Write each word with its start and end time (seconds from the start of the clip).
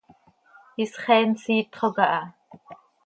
Isxeen 0.83 1.31
siitxo 1.41 1.87
caha. 1.95 2.21